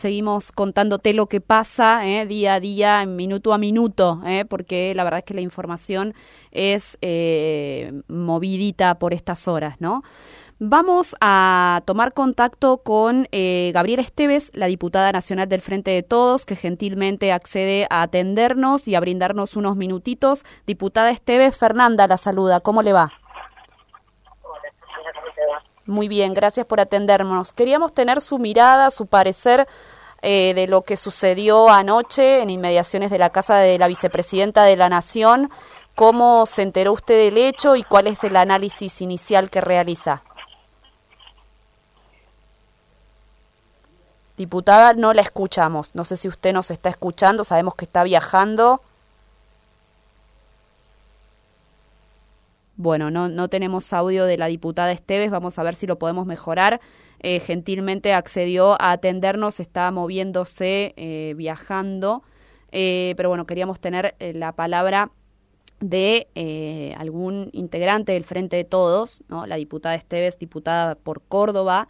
[0.00, 5.04] seguimos contándote lo que pasa eh, día a día, minuto a minuto, eh, porque la
[5.04, 6.14] verdad es que la información
[6.50, 10.02] es eh, movidita por estas horas, ¿no?
[10.62, 16.44] Vamos a tomar contacto con eh, Gabriela Esteves, la diputada nacional del Frente de Todos,
[16.44, 20.44] que gentilmente accede a atendernos y a brindarnos unos minutitos.
[20.66, 22.60] Diputada Esteves, Fernanda la saluda.
[22.60, 23.19] ¿Cómo le va?
[25.90, 27.52] Muy bien, gracias por atendernos.
[27.52, 29.66] Queríamos tener su mirada, su parecer
[30.22, 34.76] eh, de lo que sucedió anoche en inmediaciones de la casa de la vicepresidenta de
[34.76, 35.50] la Nación.
[35.96, 40.22] ¿Cómo se enteró usted del hecho y cuál es el análisis inicial que realiza?
[44.36, 45.90] Diputada, no la escuchamos.
[45.94, 48.80] No sé si usted nos está escuchando, sabemos que está viajando.
[52.82, 56.24] Bueno, no, no tenemos audio de la diputada Esteves, vamos a ver si lo podemos
[56.24, 56.80] mejorar.
[57.18, 62.22] Eh, gentilmente accedió a atendernos, está moviéndose, eh, viajando,
[62.72, 65.10] eh, pero bueno, queríamos tener la palabra
[65.80, 66.28] de
[66.96, 69.44] algún integrante del Frente de Todos, ¿no?
[69.44, 71.86] la diputada Esteves, diputada por Córdoba,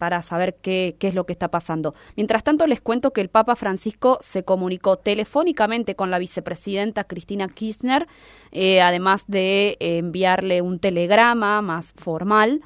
[0.00, 1.94] para saber qué, qué, es lo que está pasando.
[2.16, 7.48] Mientras tanto, les cuento que el Papa Francisco se comunicó telefónicamente con la vicepresidenta Cristina
[7.48, 8.08] Kirchner,
[8.50, 12.62] eh, además de enviarle un telegrama más formal,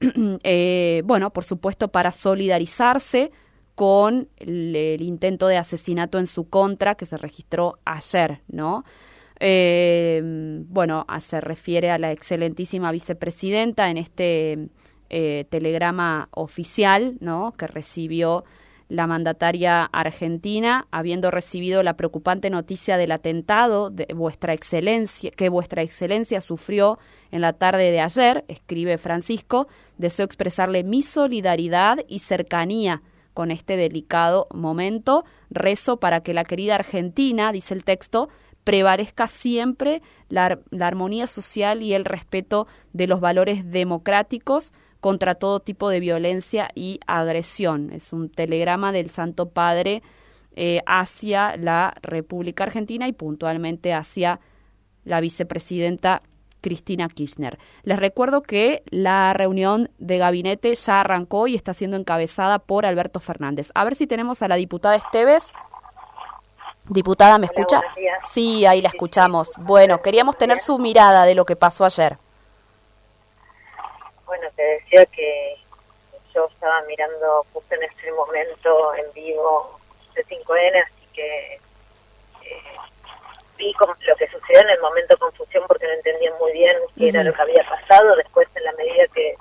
[0.42, 3.32] eh, bueno, por supuesto, para solidarizarse
[3.74, 8.84] con el, el, intento de asesinato en su contra que se registró ayer, ¿no?
[9.40, 10.20] Eh,
[10.68, 14.68] bueno, se refiere a la excelentísima vicepresidenta en este
[15.16, 17.54] eh, telegrama oficial ¿no?
[17.56, 18.42] que recibió
[18.88, 25.82] la mandataria argentina, habiendo recibido la preocupante noticia del atentado de vuestra excelencia, que vuestra
[25.82, 26.98] excelencia sufrió
[27.30, 33.00] en la tarde de ayer, escribe Francisco, deseo expresarle mi solidaridad y cercanía
[33.34, 35.24] con este delicado momento.
[35.48, 38.30] Rezo para que la querida Argentina, dice el texto,
[38.64, 44.72] prevalezca siempre la, la armonía social y el respeto de los valores democráticos
[45.04, 47.92] contra todo tipo de violencia y agresión.
[47.92, 50.02] Es un telegrama del Santo Padre
[50.56, 54.40] eh, hacia la República Argentina y puntualmente hacia
[55.04, 56.22] la vicepresidenta
[56.62, 57.58] Cristina Kirchner.
[57.82, 63.20] Les recuerdo que la reunión de gabinete ya arrancó y está siendo encabezada por Alberto
[63.20, 63.72] Fernández.
[63.74, 65.52] A ver si tenemos a la diputada Esteves.
[66.88, 67.82] Diputada, ¿me escucha?
[68.32, 69.50] Sí, ahí la escuchamos.
[69.58, 72.16] Bueno, queríamos tener su mirada de lo que pasó ayer
[74.64, 75.56] te decía que
[76.34, 79.78] yo estaba mirando justo en ese momento en vivo
[80.14, 82.76] C5N, así que eh,
[83.58, 86.76] vi como lo que sucedió en el momento de confusión porque no entendía muy bien
[86.98, 88.16] qué era lo que había pasado.
[88.16, 89.36] Después, en la medida que,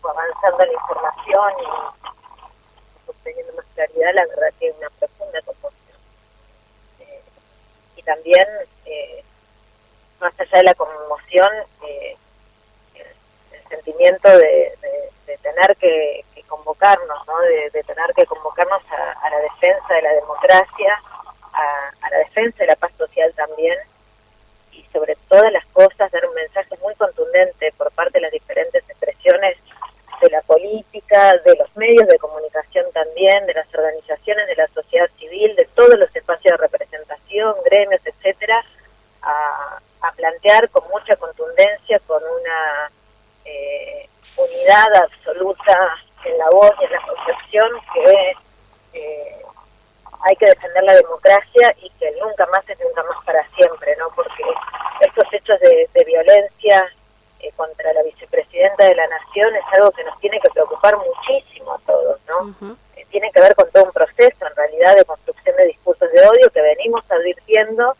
[0.00, 5.98] fue avanzando la información y teniendo más claridad, la verdad que una profunda confusión.
[7.00, 7.22] Eh,
[7.96, 8.46] y también,
[8.86, 9.22] eh,
[10.18, 11.52] más allá de la conmoción,
[11.86, 12.16] eh,
[13.68, 14.72] sentimiento de,
[15.42, 17.38] tener que, convocarnos, ¿no?
[17.40, 21.02] de, tener que convocarnos a, la defensa de la democracia,
[21.52, 23.76] a, la defensa de la paz social también,
[24.72, 28.84] y sobre todas las cosas dar un mensaje muy contundente por parte de las diferentes
[28.88, 29.56] expresiones
[30.20, 35.08] de la política, de los medios de comunicación también, de las organizaciones de la sociedad
[35.18, 38.64] civil, de todos los espacios de representación, gremios, etcétera,
[39.22, 42.90] a, a plantear con mucha contundencia, con una
[43.46, 48.36] eh, unidad absoluta en la voz y en la concepción que
[48.94, 49.42] eh,
[50.22, 54.08] hay que defender la democracia y que nunca más es nunca más para siempre, ¿no?
[54.14, 54.42] Porque
[55.00, 56.92] estos hechos de, violencia
[57.40, 61.74] eh, contra la vicepresidenta de la Nación es algo que nos tiene que preocupar muchísimo
[61.74, 62.76] a todos, ¿no?
[62.96, 66.26] Eh, tiene que ver con todo un proceso, en realidad, de construcción de discursos de
[66.26, 67.94] odio que venimos advirtiendo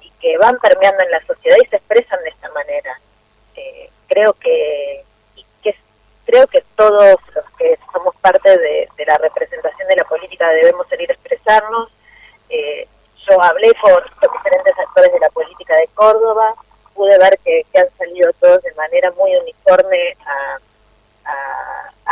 [0.00, 2.98] y que van permeando en la sociedad y se expresan de esta manera
[4.08, 5.04] creo que,
[6.24, 11.08] creo que todos los que somos parte de, la representación de la política debemos salir
[11.10, 11.90] a expresarnos.
[12.50, 12.86] Eh,
[13.26, 16.54] yo hablé con los diferentes actores de la política de Córdoba,
[16.94, 20.58] pude ver que, han salido todos de manera muy uniforme a,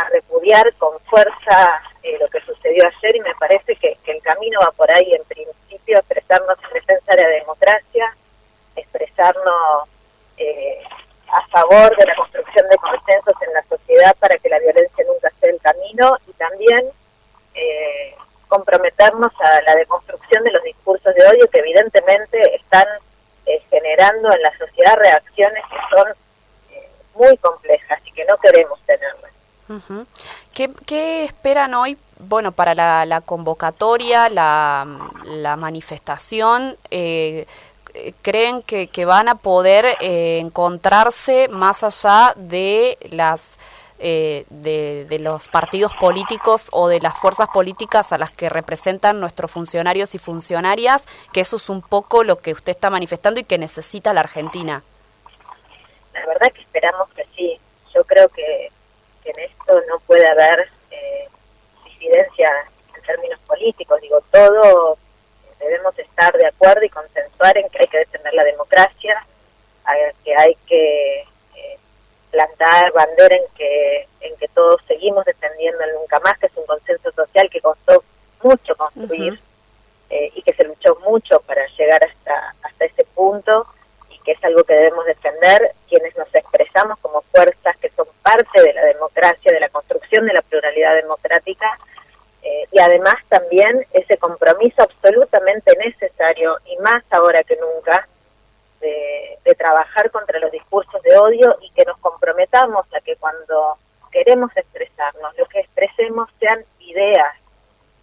[0.09, 4.59] repudiar con fuerza eh, lo que sucedió ayer y me parece que, que, el camino
[4.61, 8.15] va por ahí en principio, expresarnos en defensa de la democracia,
[8.75, 9.89] expresarnos
[10.37, 11.06] eh, a
[11.61, 15.49] favor de la construcción de consensos en la sociedad para que la violencia nunca sea
[15.49, 16.85] el camino y también
[17.55, 18.15] eh,
[18.47, 22.85] comprometernos a la deconstrucción de los discursos de odio que evidentemente están
[23.45, 26.07] eh, generando en la sociedad reacciones que son
[26.71, 29.31] eh, muy complejas y que no queremos tenerlas.
[30.53, 34.85] ¿Qué, esperan hoy, bueno, para la, convocatoria, la,
[35.57, 36.77] manifestación?
[38.21, 43.57] ¿Creen que, van a poder eh, encontrarse más allá de las
[43.99, 49.49] eh, de, los partidos políticos o de las fuerzas políticas a las que representan nuestros
[49.49, 53.57] funcionarios y funcionarias, que eso es un poco lo que usted está manifestando y que
[53.57, 54.83] necesita la Argentina.
[56.13, 57.59] La verdad que esperamos que sí.
[57.95, 58.71] Yo creo que,
[59.25, 61.27] en esto no puede haber eh,
[61.85, 62.51] disidencia
[62.95, 63.99] en términos políticos.
[63.99, 64.99] Digo, todos
[65.59, 69.25] debemos estar de acuerdo y consensuar en que hay que defender la democracia,
[70.23, 71.25] que hay que
[72.31, 76.65] plantar bandera en que, en que todos seguimos defendiendo el nunca más, que es un
[76.65, 78.03] consenso social que costó
[78.43, 79.39] mucho construir
[80.09, 83.65] eh, y que se luchó mucho para llegar hasta, hasta ese punto
[84.09, 88.61] y que es algo que debemos defender quienes nos expresamos como fuerzas que son parte
[88.61, 91.79] de la democracia, de la construcción de la pluralidad democrática
[92.43, 98.07] eh, y además también ese compromiso absolutamente necesario y más ahora que nunca
[98.79, 103.77] de, trabajar contra los discursos de odio y que nos comprometamos a que cuando
[104.11, 107.35] queremos expresarnos, lo que expresemos sean ideas,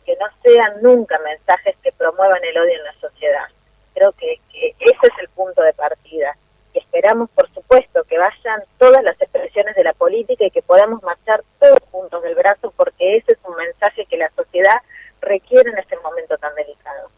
[0.05, 3.47] que no sean nunca mensajes que promuevan el odio en la sociedad.
[3.95, 6.37] Creo que, que ese es el punto de partida.
[6.75, 11.43] Esperamos, por supuesto, que vayan todas las expresiones de la política y que podamos marchar
[11.59, 14.81] todos juntos del brazo, porque ese es un mensaje que la sociedad
[15.21, 17.09] requiere en este momento tan delicado.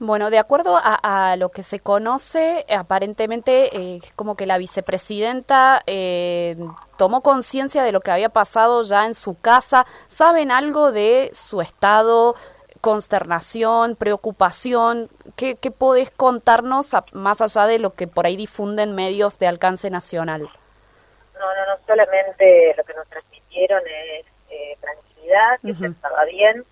[0.00, 6.56] Bueno, de acuerdo a, lo que se conoce, aparentemente eh, como que la vicepresidenta eh,
[6.96, 9.86] tomó conciencia de lo que había pasado ya en su casa.
[10.06, 12.36] ¿Saben algo de su estado,
[12.80, 15.08] consternación, preocupación?
[15.36, 19.90] ¿Qué, qué podés contarnos más allá de lo que por ahí difunden medios de alcance
[19.90, 20.42] nacional?
[20.42, 26.64] No, no, no, solamente lo que nos transmitieron es eh, tranquilidad, que estaba bien,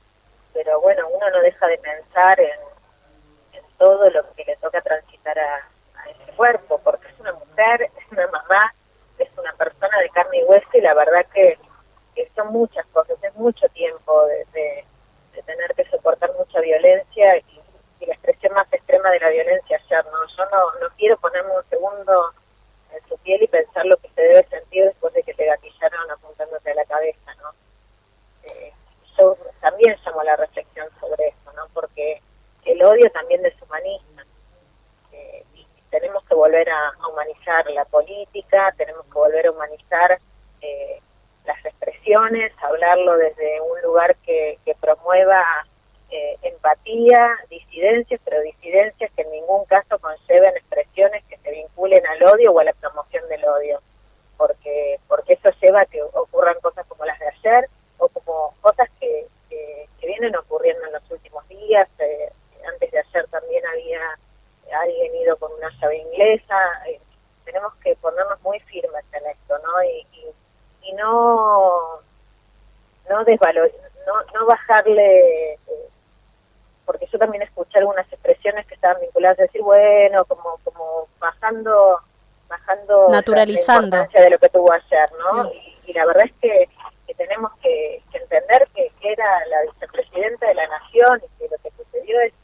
[0.53, 2.77] pero bueno, uno no deja de pensar en
[3.79, 5.69] todo lo que le toca transitar a,
[6.11, 8.75] ese cuerpo, porque es una mujer, es una mamá,
[9.19, 11.59] es una persona de carne y hueso y la verdad que,
[12.35, 14.85] son muchas cosas, es mucho tiempo de,
[15.47, 17.61] tener que soportar mucha violencia y,
[18.07, 20.27] la expresión más extrema de la violencia ayer, ¿no?
[20.37, 22.31] Yo no, no quiero ponerme un segundo
[22.93, 26.11] en su piel y pensar lo que se debe sentir después de que te gatillaron
[26.11, 27.51] apuntándote a la cabeza, ¿no?
[28.45, 28.73] Eh,
[29.19, 31.67] yo también llamo a la reflexión sobre eso, ¿no?
[31.73, 32.21] Porque
[32.65, 34.25] el odio también deshumaniza.
[35.13, 40.19] Eh, y tenemos que volver a, humanizar la política, tenemos que volver a humanizar
[40.61, 41.01] eh,
[41.47, 45.43] las expresiones, hablarlo desde un lugar que, promueva
[46.11, 52.23] eh, empatía, disidencias, pero disidencias que en ningún caso conlleven expresiones que se vinculen al
[52.25, 53.81] odio o a la promoción del odio,
[54.37, 58.89] porque porque eso lleva a que ocurran cosas como las de ayer o como cosas
[59.01, 62.31] que, que, que vienen ocurriendo en los últimos días, eh,
[62.69, 64.01] antes de ayer también había
[64.81, 66.59] alguien ido con una llave inglesa.
[66.89, 67.01] Eh,
[67.45, 69.83] tenemos que ponernos muy firmes en esto, ¿no?
[69.85, 70.07] Y,
[70.83, 72.01] y, no
[73.17, 73.71] no, desvalor,
[74.07, 75.59] no, no bajarle, eh,
[76.85, 82.01] porque yo también escuché algunas expresiones que estaban vinculadas a decir, bueno, como como bajando
[82.49, 85.51] bajando naturalizando la de lo que tuvo ayer, ¿no?
[85.53, 86.69] Y, la verdad es que,
[87.07, 91.49] que tenemos que, que entender que, que, era la vicepresidenta de la nación y que
[91.49, 92.35] lo que sucedió es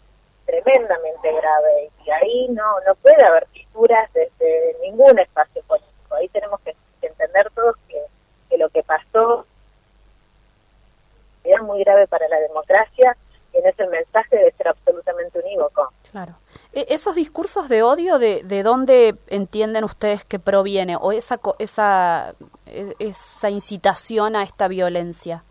[0.46, 6.14] tremendamente grave y ahí no, no puede haber fisuras desde ningún espacio político.
[6.14, 8.00] Ahí tenemos que, entender todos que,
[8.48, 9.44] que, lo que pasó
[11.44, 13.16] era muy grave para la democracia
[13.52, 15.92] y en ese mensaje debe ser absolutamente unívoco.
[16.10, 16.36] Claro.
[16.72, 20.96] E, ¿Esos discursos de odio, de, de dónde entienden ustedes que proviene?
[20.96, 22.34] ¿O esa, esa,
[22.66, 25.44] e, esa incitación a esta violencia?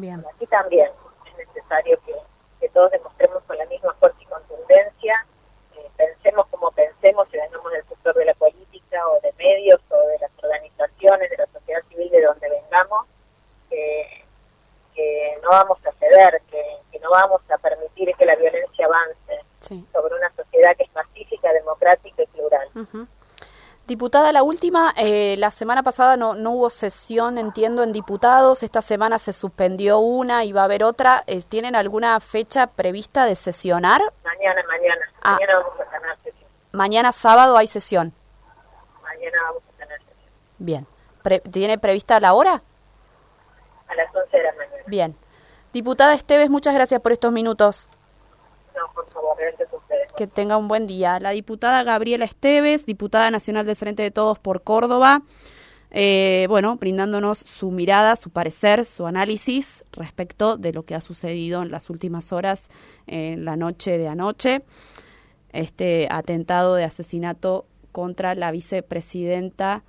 [0.00, 0.24] Bien.
[0.34, 0.90] Aquí también
[1.26, 2.14] es necesario que,
[2.60, 5.26] que, todos demostremos con la misma fuerza y contundencia,
[5.76, 9.98] eh, pensemos como pensemos, si vengamos del sector de la política o de medios o
[10.08, 13.06] de las organizaciones, de la sociedad civil, de donde vengamos,
[13.68, 14.24] que
[15.42, 20.30] no vamos a ceder, que, no vamos a permitir que la violencia avance sobre una
[20.34, 22.68] sociedad que es pacífica, democrática y plural.
[23.88, 28.62] Diputada, la última, eh, la semana pasada no, no hubo sesión, entiendo, en diputados.
[28.62, 31.24] Esta semana se suspendió una y va a haber otra.
[31.26, 34.02] Eh, ¿Tienen alguna fecha prevista de sesionar?
[34.22, 35.00] Mañana, mañana.
[35.22, 35.32] Ah.
[35.32, 36.50] Mañana vamos a tener sesión.
[36.72, 38.12] Mañana sábado hay sesión.
[39.02, 40.32] Mañana vamos a tener sesión.
[40.58, 40.86] Bien.
[41.50, 42.62] ¿Tiene prevista la hora?
[43.88, 44.82] A las 11 de la mañana.
[44.86, 45.16] Bien.
[45.72, 47.88] Diputada Esteves, muchas gracias por estos minutos.
[48.76, 50.06] No, por favor, gracias a ustedes.
[50.18, 51.20] Que tenga un buen día.
[51.20, 55.22] La diputada Gabriela Esteves, diputada nacional del Frente de Todos por Córdoba,
[55.92, 61.62] eh, bueno, brindándonos su mirada, su parecer, su análisis respecto de lo que ha sucedido
[61.62, 62.68] en las últimas horas,
[63.06, 64.62] en la noche de anoche,
[65.52, 69.84] este atentado de asesinato contra la vicepresidenta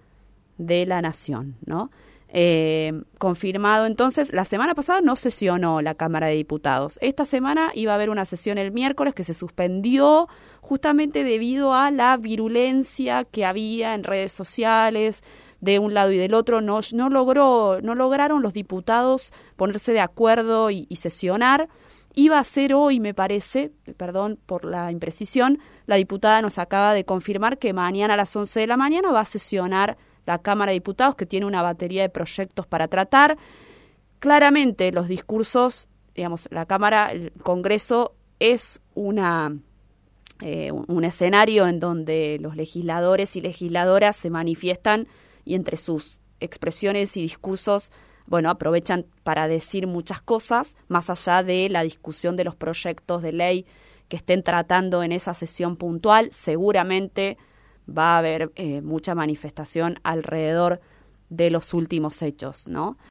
[0.60, 1.90] de la Nación, ¿no?
[2.32, 7.00] Eh, confirmado entonces, la semana pasada no sesionó la Cámara de Diputados.
[7.02, 10.28] Esta semana iba a haber una sesión el miércoles que se suspendió
[10.62, 15.24] justamente debido a la virulencia que había en redes sociales
[15.60, 16.62] de un lado y del otro.
[16.62, 21.68] No, no, logró, no lograron los diputados ponerse de acuerdo y, sesionar.
[22.14, 27.06] Iba a ser hoy, me parece, perdón por la imprecisión, la diputada nos acaba de
[27.06, 30.76] confirmar que mañana a las 11 de la mañana va a sesionar la Cámara de
[30.76, 33.38] Diputados, que tiene una batería de proyectos para tratar.
[34.20, 39.54] Claramente los discursos, digamos, la Cámara, el Congreso es una
[40.42, 45.08] eh, un escenario en donde los legisladores y legisladoras se manifiestan
[45.44, 47.92] y entre sus expresiones y discursos,
[48.26, 53.34] bueno, aprovechan para decir muchas cosas, más allá de la discusión de los proyectos de
[53.34, 53.66] ley
[54.08, 56.30] que estén tratando en esa sesión puntual.
[56.32, 57.38] Seguramente
[57.90, 60.80] va a haber eh, mucha manifestación alrededor
[61.30, 62.98] de los últimos hechos, ¿no?